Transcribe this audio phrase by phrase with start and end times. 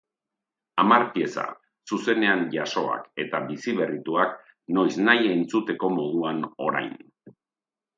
[0.83, 1.43] Hamar pieza,
[1.91, 4.37] zuzenean jasoak eta biziberrituak,
[4.81, 6.95] noiznahi entzuteko moduan orain.